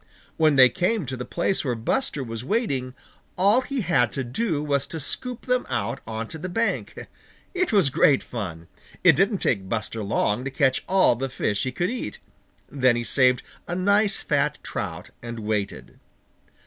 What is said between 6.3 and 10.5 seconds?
the bank. It was great fun. It didn't take Buster long to